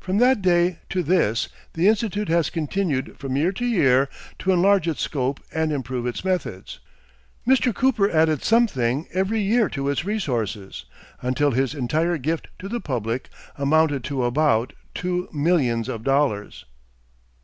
[0.00, 4.08] From that day to this the Institute has continued from year to year
[4.40, 6.80] to enlarge its scope and improve its methods.
[7.46, 7.72] Mr.
[7.72, 10.84] Cooper added something every year to its resources,
[11.22, 16.64] until his entire gift to the public amounted to about two millions of dollars.